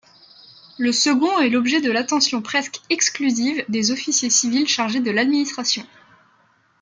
Le 0.79 0.91
second 0.91 1.37
est 1.41 1.51
l'objet 1.51 1.79
de 1.79 1.91
l'attention 1.91 2.41
presque 2.41 2.81
exclusive 2.89 3.63
des 3.69 3.91
officiers 3.91 4.31
civils 4.31 4.67
chargés 4.67 4.99
de 4.99 5.11
l'administration. 5.11 5.85